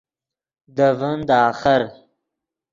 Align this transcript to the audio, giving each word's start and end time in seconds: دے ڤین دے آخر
دے 0.75 0.87
ڤین 0.99 1.19
دے 1.27 1.35
آخر 1.49 1.81